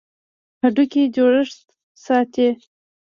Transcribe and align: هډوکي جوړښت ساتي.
هډوکي 0.61 1.01
جوړښت 1.15 1.65
ساتي. 2.05 2.49